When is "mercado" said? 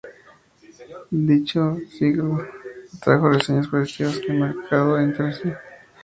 4.55-4.99